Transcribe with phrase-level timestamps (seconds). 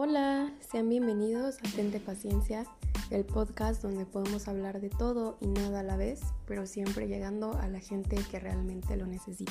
[0.00, 2.64] Hola, sean bienvenidos a Tente Paciencia,
[3.10, 7.54] el podcast donde podemos hablar de todo y nada a la vez, pero siempre llegando
[7.54, 9.50] a la gente que realmente lo necesite.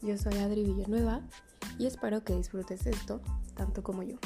[0.00, 1.20] Yo soy Adri Villanueva
[1.78, 3.20] y espero que disfrutes esto
[3.54, 4.16] tanto como yo.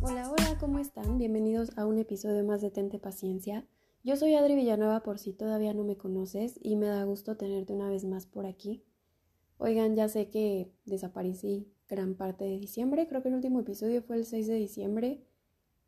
[0.00, 1.16] Hola, hola, ¿cómo están?
[1.16, 3.64] Bienvenidos a un episodio más de Tente Paciencia.
[4.02, 7.72] Yo soy Adri Villanueva por si todavía no me conoces y me da gusto tenerte
[7.72, 8.82] una vez más por aquí.
[9.58, 14.16] Oigan, ya sé que desaparecí gran parte de diciembre, creo que el último episodio fue
[14.16, 15.22] el 6 de diciembre,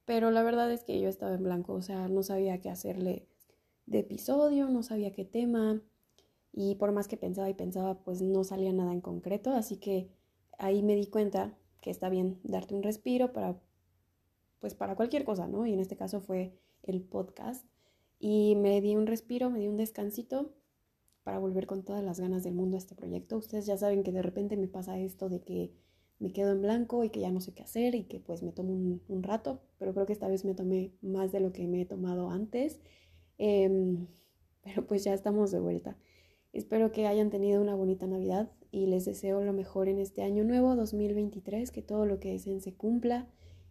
[0.05, 3.27] pero la verdad es que yo estaba en blanco, o sea, no sabía qué hacerle
[3.87, 5.83] de episodio, no sabía qué tema
[6.53, 10.11] y por más que pensaba y pensaba, pues no salía nada en concreto, así que
[10.59, 13.61] ahí me di cuenta que está bien darte un respiro para
[14.61, 15.67] pues para cualquier cosa, ¿no?
[15.67, 17.65] Y en este caso fue el podcast
[18.19, 20.53] y me di un respiro, me di un descansito
[21.23, 23.37] para volver con todas las ganas del mundo a este proyecto.
[23.37, 25.73] Ustedes ya saben que de repente me pasa esto de que
[26.19, 28.53] me quedo en blanco y que ya no sé qué hacer y que pues me
[28.53, 31.83] tomo un, rato, pero creo que esta vez me tomé más de lo que me
[31.83, 32.81] he tomado antes.
[33.39, 34.07] Em,
[34.63, 35.97] pero pues ya estamos de vuelta.
[36.53, 40.45] Espero que hayan tenido una bonita Navidad y les deseo lo mejor en este año
[40.45, 43.29] nuevo 2023, que todo lo que deseen se cumpla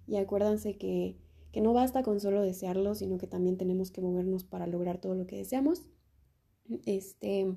[0.07, 1.17] y acuérdense que
[1.51, 5.15] que no basta con solo desearlo, sino que también tenemos que movernos para lograr todo
[5.15, 5.83] lo que deseamos.
[6.85, 7.55] Este,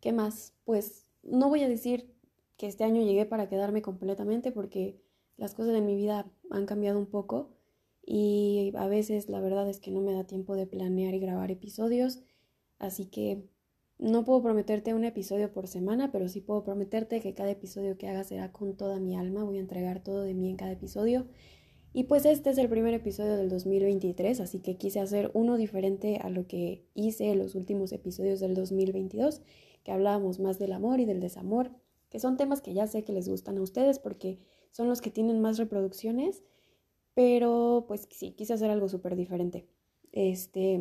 [0.00, 0.54] ¿qué más?
[0.64, 2.13] Pues no voy a decir
[2.56, 5.00] que este año llegué para quedarme completamente porque
[5.36, 7.50] las cosas de mi vida han cambiado un poco
[8.06, 11.50] y a veces la verdad es que no me da tiempo de planear y grabar
[11.50, 12.22] episodios,
[12.78, 13.48] así que
[13.98, 18.08] no puedo prometerte un episodio por semana, pero sí puedo prometerte que cada episodio que
[18.08, 21.26] haga será con toda mi alma, voy a entregar todo de mí en cada episodio.
[21.92, 26.18] Y pues este es el primer episodio del 2023, así que quise hacer uno diferente
[26.20, 29.42] a lo que hice en los últimos episodios del 2022,
[29.84, 31.70] que hablábamos más del amor y del desamor,
[32.14, 34.38] que son temas que ya sé que les gustan a ustedes porque
[34.70, 36.44] son los que tienen más reproducciones,
[37.12, 39.66] pero pues sí, quise hacer algo súper diferente.
[40.12, 40.80] Este,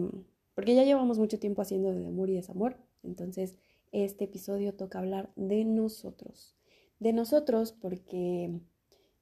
[0.54, 3.58] porque ya llevamos mucho tiempo haciendo de amor y desamor, entonces
[3.92, 6.56] este episodio toca hablar de nosotros.
[7.00, 8.52] De nosotros porque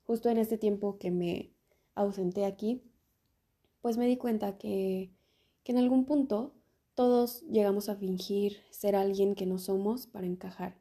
[0.03, 1.53] justo en este tiempo que me
[1.95, 2.83] ausenté aquí,
[3.79, 5.13] pues me di cuenta que,
[5.63, 6.55] que en algún punto
[6.93, 10.80] todos llegamos a fingir ser alguien que no somos para encajar.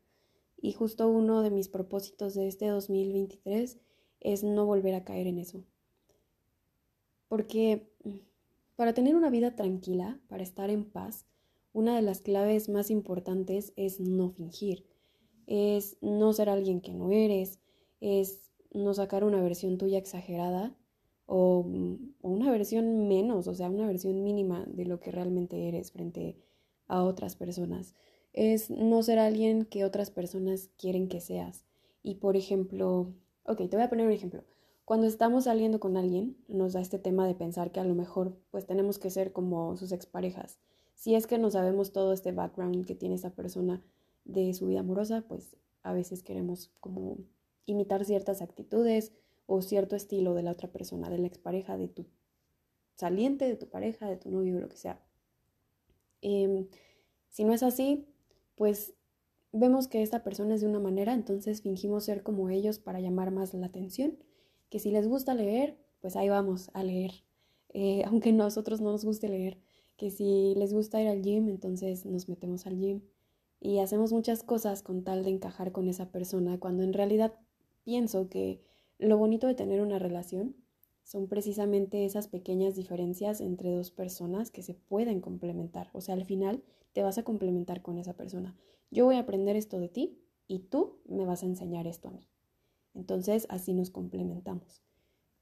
[0.61, 3.79] Y justo uno de mis propósitos de este 2023
[4.21, 5.65] es no volver a caer en eso.
[7.29, 7.91] Porque
[8.77, 11.27] para tener una vida tranquila, para estar en paz,
[11.73, 14.87] una de las claves más importantes es no fingir,
[15.47, 17.61] es no ser alguien que no eres,
[18.01, 20.77] es no sacar una versión tuya exagerada
[21.31, 25.93] Mm, o, una versión menos, o sea, una versión mínima de lo que realmente eres
[25.93, 26.37] frente
[26.89, 27.95] a otras personas.
[28.33, 31.65] Es no ser alguien que otras personas quieren que seas.
[32.03, 33.13] Y por ejemplo,
[33.45, 34.45] ok, te voy a poner un ejemplo.
[34.85, 38.37] Cuando estamos saliendo con alguien, nos da este tema de pensar que a lo mejor
[38.51, 40.59] pues tenemos que ser como sus exparejas.
[40.95, 43.83] Si es que no sabemos todo este background que tiene esa persona
[44.25, 47.19] de su vida amorosa, pues a veces queremos como
[47.67, 49.13] imitar ciertas actitudes,
[49.53, 52.07] o cierto estilo de la otra persona, de la expareja, de tu
[52.95, 55.03] saliente, de tu pareja, de tu novio, lo que sea.
[56.23, 56.69] Em,
[57.31, 58.07] si no es así,
[58.61, 58.93] pues
[59.53, 63.31] vemos que esta persona es de una manera, entonces fingimos ser como ellos para llamar
[63.31, 64.19] más la atención,
[64.69, 67.25] que si les gusta leer, pues ahí vamos a leer,
[67.71, 69.57] eh, aunque nosotros no nos guste leer,
[69.97, 73.01] que si les gusta ir al gym, entonces nos metemos al gym.
[73.61, 77.33] Y hacemos muchas cosas con tal de encajar con esa persona, cuando en realidad
[77.85, 78.61] pienso que
[78.99, 80.55] lo bonito de tener una relación
[81.11, 85.91] son precisamente esas pequeñas diferencias entre dos personas que se pueden complementar.
[85.93, 86.63] O sea, al final
[86.93, 88.57] te vas a complementar con esa persona.
[88.93, 92.13] Yo voy a aprender esto de ti y tú me vas a enseñar esto a
[92.13, 92.29] mí.
[92.95, 94.85] Entonces, así nos complementamos.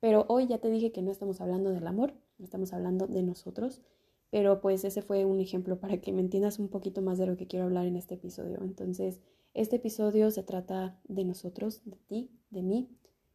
[0.01, 3.83] Pero hoy ya te dije que no estamos hablando del amor, estamos hablando de nosotros.
[4.31, 7.37] Pero pues ese fue un ejemplo para que me entiendas un poquito más de lo
[7.37, 8.63] que quiero hablar en este episodio.
[8.63, 9.21] Entonces,
[9.53, 12.89] este episodio se trata de nosotros, de ti, de mí,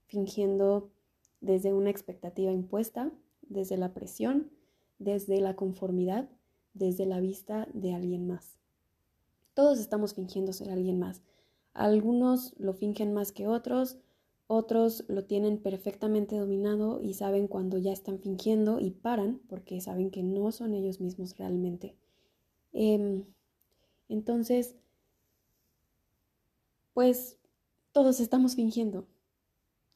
[0.07, 0.89] fingiendo
[1.43, 3.11] desde una expectativa impuesta,
[3.41, 4.49] desde la presión,
[4.97, 6.29] desde la conformidad,
[6.73, 8.57] desde la vista de alguien más.
[9.53, 11.21] Todos estamos fingiendo ser alguien más.
[11.73, 13.97] Algunos lo fingen más que otros,
[14.47, 20.11] otros lo tienen perfectamente dominado y saben cuando ya están fingiendo y paran porque saben
[20.11, 21.97] que no son ellos mismos realmente.
[22.71, 23.25] Em,
[24.07, 24.75] entonces,
[26.93, 27.37] pues
[27.91, 29.07] todos estamos fingiendo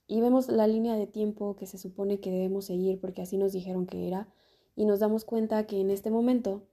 [0.07, 3.51] y vemos la línea de tiempo que se supone que debemos seguir porque así nos
[3.51, 4.27] dijeron que era
[4.75, 6.63] y nos damos cuenta que en este momento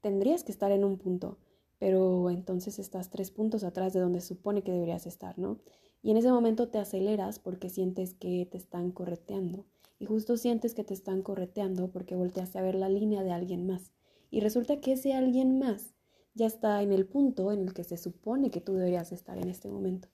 [0.00, 1.38] tendrías que estar en un punto,
[1.78, 5.58] pero entonces estás tres puntos atrás de donde supone que deberías estar, ¿no?
[6.02, 9.64] Y en ese momento te aceleras porque sientes que te están correteando.
[9.98, 13.66] Y justo sientes que te están correteando porque volteaste a ver la línea de alguien
[13.66, 13.90] más.
[14.30, 15.94] Y resulta que ese alguien más
[16.34, 19.48] ya está en el punto en el que se supone que tú deberías estar en
[19.48, 20.08] este momento.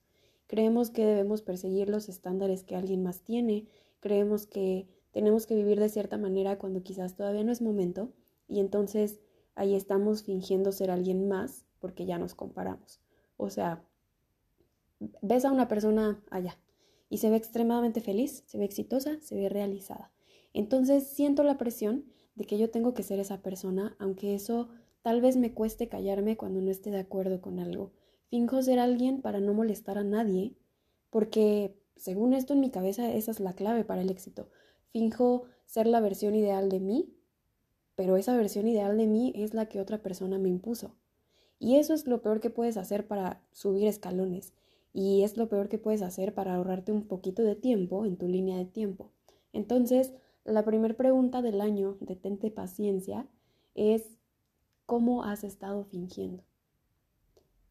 [0.46, 3.67] Creemos que debemos perseguir los estándares que alguien más tiene,
[4.00, 8.12] creemos que tenemos que vivir de cierta manera cuando quizás todavía no es momento
[8.49, 9.20] y entonces
[9.55, 13.00] ahí estamos fingiendo ser alguien más porque ya nos comparamos.
[13.37, 13.85] O sea,
[15.23, 16.58] ves a una persona allá
[17.08, 20.11] y se ve extremadamente feliz, se ve exitosa, se ve realizada.
[20.52, 22.05] Entonces siento la presión
[22.35, 24.69] de que yo tengo que ser esa persona, aunque eso
[25.02, 27.93] tal vez me cueste callarme cuando no esté de acuerdo con algo.
[28.29, 30.55] Finjo ser alguien para no molestar a nadie,
[31.11, 34.49] porque según esto en mi cabeza esa es la clave para el éxito.
[34.91, 37.15] Finjo ser la versión ideal de mí,
[37.97, 40.94] pero esa versión ideal de mí es la que otra persona me impuso.
[41.59, 44.53] Y eso es lo peor que puedes hacer para subir escalones.
[44.93, 48.29] Y es lo peor que puedes hacer para ahorrarte un poquito de tiempo en tu
[48.29, 49.11] línea de tiempo.
[49.53, 50.12] Entonces,
[50.44, 53.26] la primera pregunta del año de Tente Paciencia
[53.75, 54.19] es
[54.87, 56.44] ¿cómo has estado fingiendo?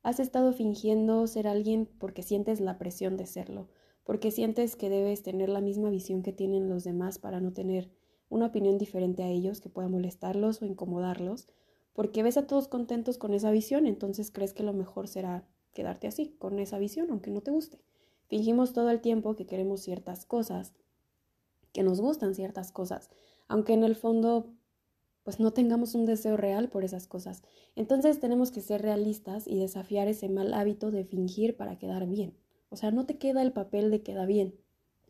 [0.04, 3.70] ¿Has estado fingiendo ser alguien porque sientes la presión de serlo?
[4.04, 7.90] Porque sientes que debes tener la misma visión que tienen los demás para no tener
[8.28, 11.48] una opinión diferente a ellos que pueda molestarlos o incomodarlos?
[11.94, 16.08] Porque ves a todos contentos con esa visión, entonces crees que lo mejor será quedarte
[16.08, 17.80] así, con esa visión, aunque no te guste.
[18.28, 20.74] Fingimos todo el tiempo que queremos ciertas cosas,
[21.72, 23.10] que nos gustan ciertas cosas,
[23.48, 24.54] aunque en el fondo
[25.24, 27.42] pues no tengamos un deseo real por esas cosas.
[27.76, 32.36] Entonces tenemos que ser realistas y desafiar ese mal hábito de fingir para quedar bien.
[32.70, 34.56] O sea, no te queda el papel de queda bien.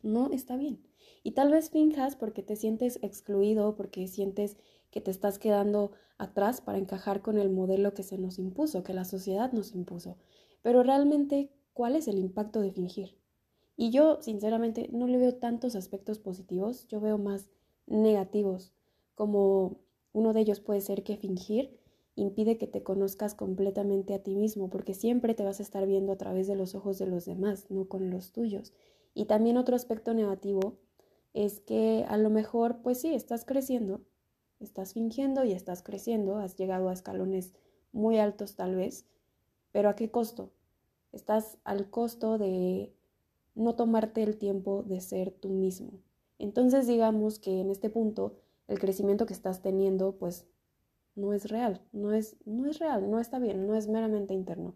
[0.02, 0.84] No está bien.
[1.24, 4.58] Y tal vez finjas porque te sientes excluido, porque sientes
[4.92, 8.94] que te estás quedando atrás para encajar con el modelo que se nos impuso, que
[8.94, 10.18] la sociedad nos impuso.
[10.62, 13.18] Pero realmente, ¿cuál es el impacto de fingir?
[13.76, 17.50] Y yo, sinceramente, no le veo tantos aspectos positivos, yo veo más
[17.88, 18.74] negativos,
[19.16, 19.80] como
[20.14, 21.78] uno de ellos puede ser que fingir
[22.16, 26.12] impide que te conozcas completamente a ti mismo, porque siempre te vas a estar viendo
[26.12, 28.72] a través de los ojos de los demás, no con los tuyos.
[29.16, 30.78] Y también otro aspecto negativo
[31.34, 34.02] es que a lo mejor, pues sí, estás creciendo,
[34.60, 37.54] estás fingiendo y estás creciendo, has llegado a escalones
[37.92, 39.06] muy altos tal vez,
[39.72, 40.52] pero ¿a qué costo?
[41.12, 42.94] Estás al costo de
[43.56, 46.00] no tomarte el tiempo de ser tú mismo.
[46.40, 48.36] Entonces digamos que en este punto
[48.68, 50.48] el crecimiento que estás teniendo pues
[51.16, 54.76] no es real, no es, no es real, no está bien, no es meramente interno.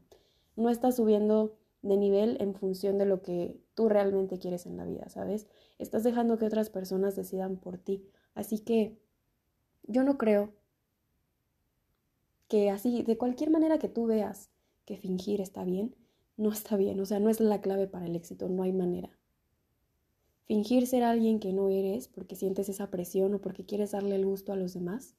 [0.56, 4.86] No estás subiendo de nivel en función de lo que tú realmente quieres en la
[4.86, 5.48] vida, ¿sabes?
[5.78, 8.04] Estás dejando que otras personas decidan por ti.
[8.34, 8.98] Así que
[9.84, 10.54] yo no creo
[12.48, 14.50] que así, de cualquier manera que tú veas
[14.86, 15.96] que fingir está bien,
[16.38, 19.17] no está bien, o sea, no es la clave para el éxito, no hay manera.
[20.48, 24.26] Fingir ser alguien que no eres porque sientes esa presión o porque quieres darle el
[24.26, 25.18] gusto a los demás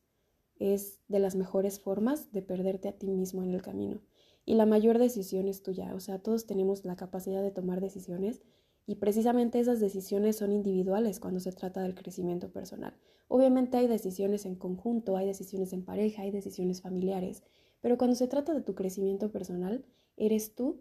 [0.58, 4.00] es de las mejores formas de perderte a ti mismo en el camino.
[4.46, 8.40] Y la mayor decisión es tuya, o sea, todos tenemos la capacidad de tomar decisiones
[8.86, 12.96] y precisamente esas decisiones son individuales cuando se trata del crecimiento personal.
[13.28, 17.42] Obviamente hay decisiones en conjunto, hay decisiones en pareja, hay decisiones familiares,
[17.82, 19.84] pero cuando se trata de tu crecimiento personal,
[20.16, 20.80] eres tú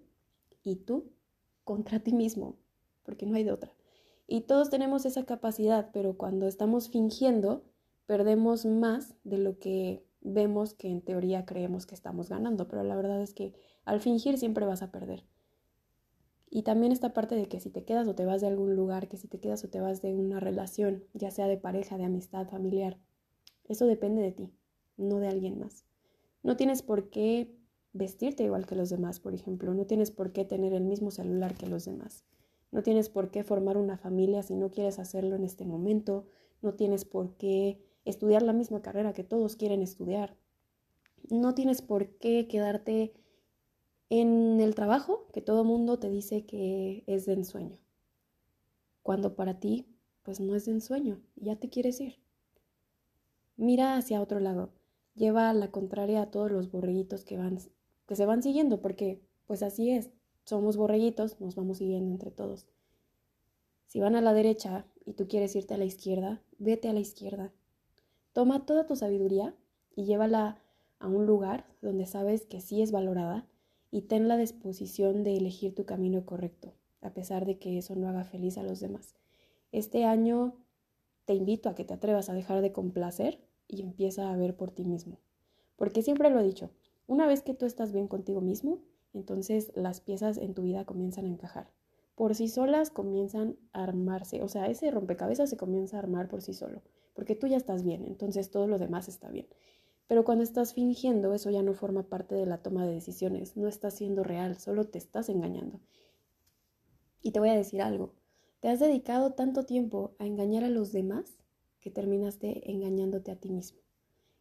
[0.63, 1.11] y tú
[1.65, 2.55] contra ti mismo,
[3.03, 3.76] porque no hay de otra.
[4.27, 7.63] Y todos tenemos esa capacidad, pero cuando estamos fingiendo,
[8.05, 12.95] perdemos más de lo que vemos que en teoría creemos que estamos ganando, pero la
[12.95, 13.53] verdad es que
[13.85, 15.23] al fingir siempre vas a perder.
[16.49, 19.07] Y también esta parte de que si te quedas o te vas de algún lugar,
[19.07, 22.05] que si te quedas o te vas de una relación, ya sea de pareja, de
[22.05, 22.97] amistad, familiar,
[23.65, 24.53] eso depende de ti,
[24.97, 25.85] no de alguien más.
[26.43, 27.53] No tienes por qué
[27.93, 29.73] vestirte igual que los demás, por ejemplo.
[29.73, 32.23] No tienes por qué tener el mismo celular que los demás.
[32.71, 36.27] No tienes por qué formar una familia si no quieres hacerlo en este momento.
[36.61, 40.35] No tienes por qué estudiar la misma carrera que todos quieren estudiar.
[41.29, 43.13] No tienes por qué quedarte
[44.09, 47.77] en el trabajo que todo mundo te dice que es de ensueño.
[49.03, 49.87] Cuando para ti,
[50.23, 52.19] pues no es de ensueño, ya te quieres ir.
[53.55, 54.71] Mira hacia otro lado
[55.17, 57.57] lleva a la contraria a todos los borreguitos que, van,
[58.05, 60.11] que se van siguiendo, porque pues así es,
[60.47, 62.67] somos borreguitos, nos vamos siguiendo entre todos.
[63.85, 67.01] Si van a la derecha y tú quieres irte a la izquierda, vete a la
[67.01, 67.51] izquierda.
[68.31, 69.53] Toma toda tu sabiduría
[69.93, 70.61] y llévala
[70.99, 73.45] a un lugar donde sabes que sí es valorada
[73.91, 78.07] y ten la disposición de elegir tu camino correcto, a pesar de que eso no
[78.07, 79.15] haga feliz a los demás.
[79.73, 80.55] Este año
[81.25, 84.71] te invito a que te atrevas a dejar de complacer y empieza a ver por
[84.71, 85.19] ti mismo.
[85.75, 86.69] Porque siempre lo he dicho,
[87.05, 88.79] Una vez que tú estás bien contigo mismo,
[89.13, 91.71] entonces las piezas en tu vida comienzan a encajar.
[92.15, 96.41] Por sí solas comienzan a armarse, o sea, ese rompecabezas se comienza a armar por
[96.41, 96.81] sí solo,
[97.13, 99.47] porque tú ya estás bien, entonces todo lo demás está bien.
[100.07, 103.67] Pero cuando estás fingiendo, eso ya no forma parte de la toma de decisiones, no
[103.67, 105.79] estás siendo real, solo te estás engañando.
[107.21, 108.13] Y te voy a decir algo,
[108.61, 111.37] te has dedicado tanto tiempo a engañar a los demás
[111.79, 113.79] que terminaste engañándote a ti mismo.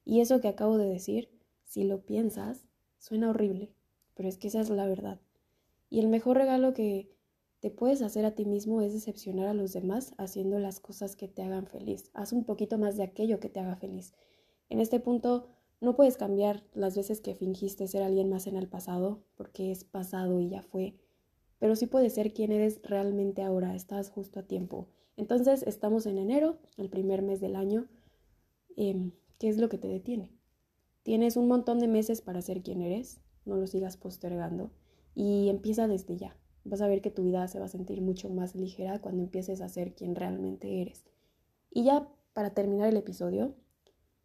[0.04, 1.28] Y eso que acabo de decir,
[1.64, 2.64] si lo piensas,
[2.98, 3.74] suena horrible,
[4.16, 5.20] pero es que esa es la verdad.
[5.88, 7.08] Y el mejor regalo que
[7.60, 11.28] te puedes hacer a ti mismo es decepcionar a los demás haciendo las cosas que
[11.28, 12.10] te hagan feliz.
[12.14, 14.14] Haz un poquito más de aquello que te haga feliz.
[14.68, 15.48] En este punto
[15.80, 19.84] no puedes cambiar las veces que fingiste ser alguien más en el pasado, porque es
[19.84, 20.96] pasado y ya fue,
[21.58, 24.88] pero sí puedes ser quien eres realmente ahora, estás justo a tiempo.
[25.16, 27.88] Entonces estamos en enero, el primer mes del año.
[28.76, 30.30] Em, ¿Qué es lo que te detiene?
[31.02, 34.70] Tienes un montón de meses para ser quien eres, no lo sigas postergando
[35.14, 36.36] y empieza desde ya.
[36.64, 39.60] Vas a ver que tu vida se va a sentir mucho más ligera cuando empieces
[39.60, 41.04] a ser quien realmente eres.
[41.70, 43.54] Y ya para terminar el episodio,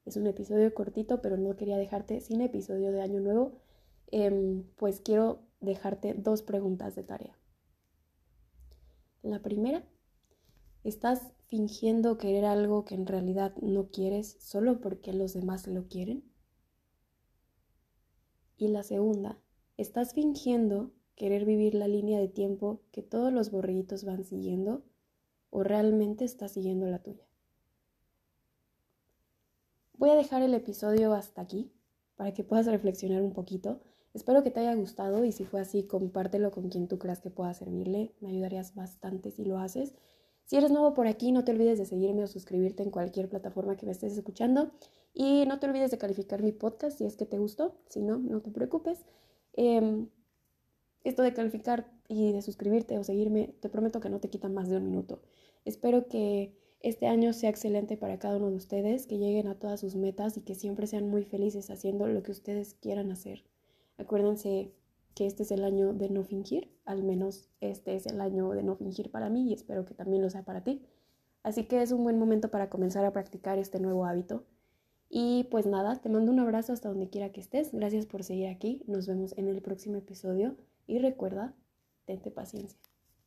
[0.05, 3.53] es un episodio cortito, pero no quería dejarte sin episodio de Año Nuevo,
[4.11, 7.37] em, pues quiero dejarte dos preguntas de tarea.
[9.21, 9.83] La primera,
[10.83, 16.30] ¿estás fingiendo querer algo que en realidad no quieres solo porque los demás lo quieren?
[18.61, 19.39] Y la segunda,
[19.77, 24.83] ¿estás fingiendo querer vivir la línea de tiempo que todos los borreguitos van siguiendo
[25.49, 27.25] o realmente estás siguiendo la tuya?
[29.97, 31.71] Voy a dejar el episodio hasta aquí
[32.15, 33.81] para que puedas reflexionar un poquito.
[34.13, 37.31] Espero que te haya gustado y si fue así, compártelo con quien tú creas que
[37.31, 38.13] pueda servirle.
[38.19, 39.95] Me ayudarías bastante si lo haces.
[40.51, 43.77] Si eres nuevo por aquí, no te olvides de seguirme o suscribirte en cualquier plataforma
[43.77, 44.69] que me estés escuchando.
[45.13, 47.77] Y no te olvides de calificar mi podcast si es que te gustó.
[47.87, 49.05] Si no, no te preocupes.
[49.53, 50.09] Em,
[51.05, 54.67] esto de calificar y de suscribirte o seguirme, te prometo que no te quita más
[54.67, 55.21] de un minuto.
[55.63, 59.79] Espero que este año sea excelente para cada uno de ustedes, que lleguen a todas
[59.79, 63.45] sus metas y que siempre sean muy felices haciendo lo que ustedes quieran hacer.
[63.97, 64.73] Acuérdense
[65.15, 68.63] que este es el año de no fingir, al menos este es el año de
[68.63, 70.81] no fingir para mí y espero que también lo sea para ti.
[71.43, 74.45] Así que es un buen momento para comenzar a practicar este nuevo hábito.
[75.09, 77.73] Y pues nada, te mando un abrazo hasta donde quiera que estés.
[77.73, 78.83] Gracias por seguir aquí.
[78.87, 80.55] Nos vemos en el próximo episodio
[80.87, 81.55] y recuerda,
[82.05, 82.90] tente paciencia.